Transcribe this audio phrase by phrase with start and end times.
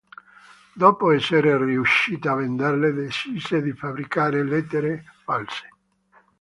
[0.73, 5.69] Dopo essere riuscita a venderle, decise di fabbricare lettere false.